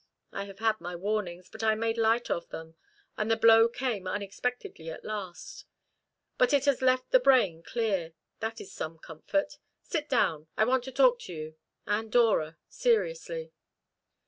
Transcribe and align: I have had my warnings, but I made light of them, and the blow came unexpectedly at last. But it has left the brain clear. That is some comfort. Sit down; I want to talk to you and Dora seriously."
I 0.31 0.45
have 0.45 0.57
had 0.57 0.81
my 0.81 0.95
warnings, 0.95 1.47
but 1.47 1.61
I 1.61 1.75
made 1.75 1.95
light 1.95 2.31
of 2.31 2.49
them, 2.49 2.73
and 3.17 3.29
the 3.29 3.37
blow 3.37 3.67
came 3.67 4.07
unexpectedly 4.07 4.89
at 4.89 5.05
last. 5.05 5.65
But 6.39 6.53
it 6.53 6.65
has 6.65 6.81
left 6.81 7.11
the 7.11 7.19
brain 7.19 7.61
clear. 7.61 8.13
That 8.39 8.59
is 8.59 8.73
some 8.73 8.97
comfort. 8.97 9.59
Sit 9.83 10.09
down; 10.09 10.47
I 10.57 10.65
want 10.65 10.85
to 10.85 10.91
talk 10.91 11.19
to 11.19 11.33
you 11.35 11.55
and 11.85 12.11
Dora 12.11 12.57
seriously." 12.67 13.51